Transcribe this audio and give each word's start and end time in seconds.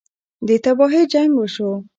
ده 0.45 0.55
تباهۍ 0.63 1.03
جـنګ 1.11 1.31
وشو. 1.37 1.69